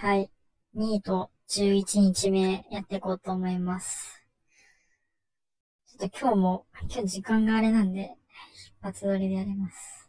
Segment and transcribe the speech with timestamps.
[0.00, 0.30] はい。
[0.76, 4.24] 2位と11日目やっていこうと思います。
[5.88, 8.14] ちょっと今日も、今日時間があれなんで、
[8.54, 10.08] 一発撮りでやります。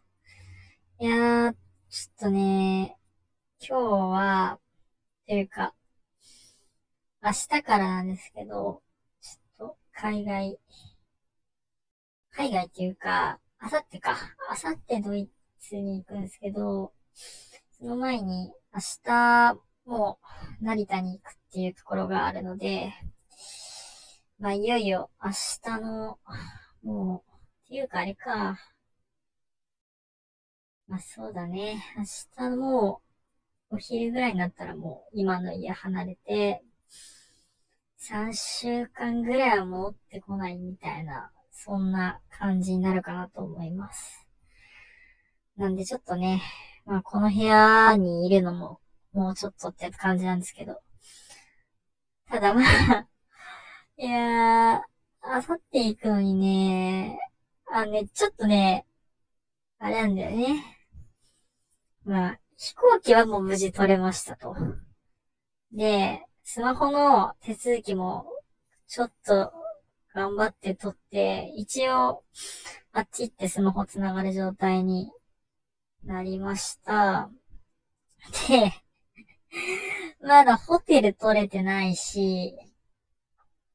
[1.00, 1.54] いやー、
[1.90, 3.00] ちょっとね、
[3.68, 4.60] 今日は、
[5.28, 5.74] というか、
[7.24, 8.84] 明日からなんですけど、
[9.22, 10.60] ちょっと海外、
[12.30, 14.16] 海外っていうか、あさってか、
[14.52, 16.94] あさってドイツに行くんですけど、
[17.72, 20.20] その前に明日も
[20.62, 22.94] う成田に行くっていうところがあるので、
[24.40, 26.20] まあいよいよ明日の、
[26.84, 27.32] もう、
[27.66, 28.60] っていうかあれか、
[30.88, 33.02] まあそうだね、明日も
[33.70, 36.64] お昼ぐらいになったらもう今の家離れて、
[37.98, 44.26] 3週間ぐらいは戻ってこないみたいな、そんな感じになるかなと思います。
[45.58, 46.42] なんでちょっとね、
[46.86, 48.80] まあこの部屋にいるのも
[49.14, 50.82] もうちょっとって感じなんですけど。
[52.28, 53.08] ただまあ
[53.98, 54.82] いやー、
[55.22, 57.20] あさって行くのにね、
[57.66, 58.86] あのね、ちょっとね、
[59.78, 60.64] あれなんだよね。
[62.06, 64.56] まあ、飛行機はもう無事取れましたと。
[65.74, 68.26] で、スマホの手続きも、
[68.88, 69.52] ちょっと
[70.14, 72.24] 頑張って取って、一応、
[72.94, 75.12] あっち行ってスマホ繋がる状態に
[76.06, 77.30] なりました。
[78.48, 78.74] で、
[80.22, 82.56] まだホテル取れてないし、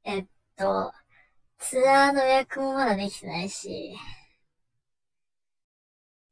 [0.05, 0.93] えっと、
[1.59, 3.97] ツアーの予約もまだできてないし、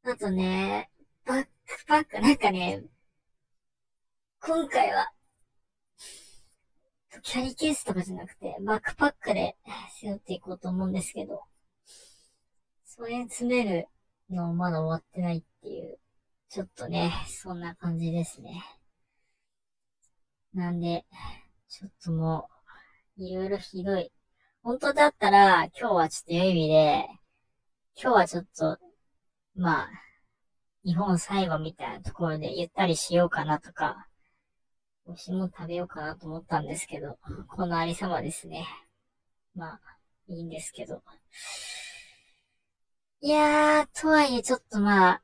[0.04, 0.90] あとね、
[1.24, 1.50] バック
[1.86, 2.84] パック、なんかね、
[4.40, 5.12] 今回は、
[7.22, 9.56] キャリーケースとかじゃなくて、バックパックで
[10.00, 11.42] 背負っていこうと思うんですけど、
[12.84, 13.88] それ詰める
[14.28, 15.98] のまだ終わってないっていう、
[16.48, 18.62] ちょっとね、そんな感じですね。
[20.55, 21.05] なんで、
[21.69, 22.48] ちょっとも
[23.17, 24.12] う、いろいろひどい。
[24.62, 27.08] 本当だったら、今日はちょっと良い意味で、
[28.01, 28.79] 今日はちょっと、
[29.55, 29.91] まあ、
[30.85, 34.08] 日本最後みたいなところでゆったりしようかなとか、
[35.07, 37.18] 美味しも食べようかなと思ったんですけど、
[37.48, 38.67] このありさまですね。
[39.55, 39.80] まあ、
[40.29, 41.02] いいんですけど。
[43.20, 45.23] いやー、とはいえちょっとまあ、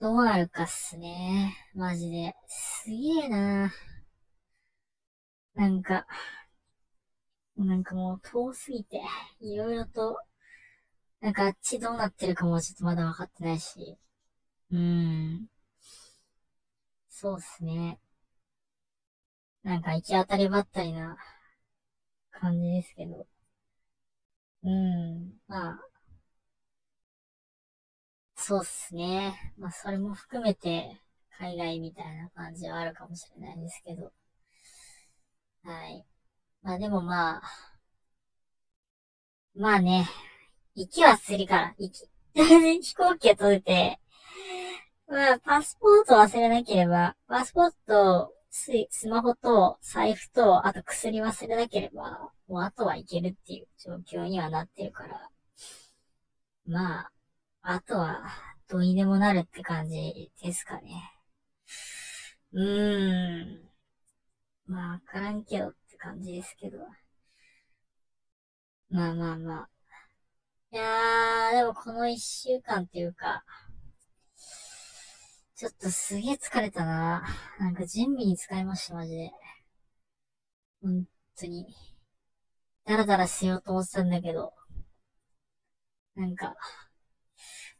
[0.00, 1.54] どうなるかっすね。
[1.74, 2.34] マジで。
[2.48, 3.91] すげえなー。
[5.54, 6.06] なんか、
[7.56, 9.00] なんかもう遠すぎて、
[9.40, 10.18] いろいろと、
[11.22, 13.96] なんかあっちどうなってるかもちょっとまだ分かってないし、
[14.72, 14.78] うー
[15.36, 15.48] ん。
[17.08, 18.00] そうっすね。
[19.64, 21.16] なんか行き当たりばったりな
[22.32, 23.26] 感じですけど。
[24.64, 25.32] うーん。
[25.46, 25.80] まあ、
[28.36, 29.54] そうっすね。
[29.56, 31.00] まあそれも含めて
[31.38, 34.12] 海外みたいな感じはあるかもしれないですけど。
[35.64, 36.04] はい。
[36.62, 37.42] まあでもまあ、
[39.54, 40.08] まあね、
[40.74, 42.08] 息はするから、息。
[42.34, 44.00] 飛行機が取れて、
[45.06, 55.30] まあ、パスポート忘れなければ、パスポート、ススマホと財布と、あと薬忘れなければ、もうあとはいけるっていう状況にはなってるから、
[56.66, 57.12] まあ、
[57.62, 58.24] あとは、
[58.68, 61.12] どうにでもなるって感じですかね。
[62.52, 63.71] うーん。
[64.72, 66.78] まあ、わからんけどって感じですけど。
[68.90, 69.68] まあまあまあ。
[70.72, 73.44] いやー、でもこの一週間っていうか、
[75.54, 77.22] ちょっとすげえ疲れたな。
[77.58, 79.30] なんか準備に疲れました、マジで。
[80.82, 81.06] 本
[81.36, 81.66] 当に。
[82.84, 84.52] だらだらしようと思ってたんだけど、
[86.14, 86.54] なんか、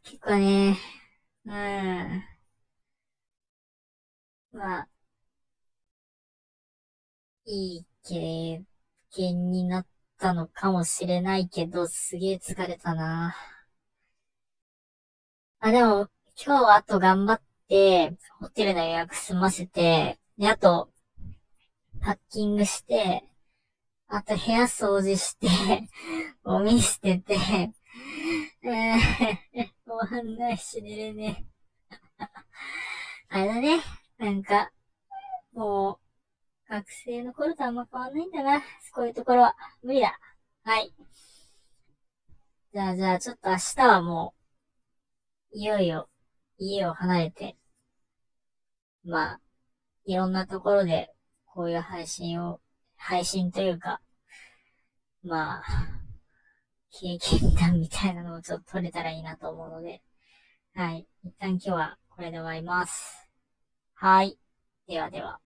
[0.03, 0.77] 結構ね、
[1.45, 2.23] うん。
[4.53, 4.87] まあ、
[7.53, 8.63] いい経
[9.11, 9.87] 験になっ
[10.17, 13.35] たのかもしれないけど、すげえ疲れたな。
[15.59, 20.91] あ、でも、今日はあと頑張って、ホテルの予約済ませて、で、あと、
[22.01, 23.23] パッキングして、
[24.07, 25.47] あと部屋掃除して、
[26.43, 31.45] ゴミ捨てて、えー、 ご飯ないし寝れね
[33.29, 33.79] あれだね。
[34.17, 34.71] なんか、
[35.53, 36.02] もう、
[36.73, 38.59] 学生の頃とあんま変わんないんだな。
[38.95, 39.55] こういうところは。
[39.83, 40.17] 無理だ。
[40.63, 40.91] はい。
[42.73, 44.33] じゃあじゃあ、ちょっと明日はも
[45.53, 46.09] う、いよいよ、
[46.57, 47.55] 家を離れて、
[49.03, 49.41] まあ、
[50.05, 51.13] いろんなところで、
[51.45, 52.59] こういう配信を、
[52.95, 54.01] 配信というか、
[55.21, 55.63] まあ、
[56.89, 60.01] 経験談みたいなのをちょっと取れたらいいなと思うので、
[60.73, 61.07] はい。
[61.23, 63.29] 一旦今日はこれで終わります。
[63.93, 64.39] はい。
[64.87, 65.39] ではでは。